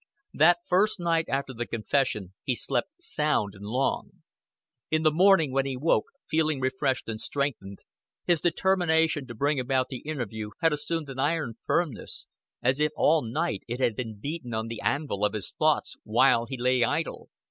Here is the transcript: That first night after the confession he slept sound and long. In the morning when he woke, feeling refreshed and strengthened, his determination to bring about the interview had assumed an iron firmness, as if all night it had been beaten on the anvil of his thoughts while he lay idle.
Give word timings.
That 0.33 0.57
first 0.67 0.99
night 0.99 1.25
after 1.29 1.53
the 1.53 1.67
confession 1.67 2.33
he 2.43 2.55
slept 2.55 3.03
sound 3.03 3.53
and 3.53 3.63
long. 3.63 4.23
In 4.89 5.03
the 5.03 5.11
morning 5.13 5.51
when 5.51 5.67
he 5.67 5.77
woke, 5.77 6.07
feeling 6.27 6.59
refreshed 6.59 7.07
and 7.07 7.21
strengthened, 7.21 7.83
his 8.25 8.41
determination 8.41 9.27
to 9.27 9.35
bring 9.35 9.59
about 9.59 9.89
the 9.89 9.99
interview 9.99 10.49
had 10.59 10.73
assumed 10.73 11.07
an 11.09 11.19
iron 11.19 11.53
firmness, 11.63 12.25
as 12.63 12.79
if 12.79 12.91
all 12.95 13.21
night 13.21 13.61
it 13.67 13.79
had 13.79 13.95
been 13.95 14.19
beaten 14.19 14.55
on 14.55 14.69
the 14.69 14.81
anvil 14.81 15.23
of 15.23 15.33
his 15.33 15.51
thoughts 15.51 15.95
while 16.03 16.47
he 16.47 16.57
lay 16.57 16.83
idle. 16.83 17.29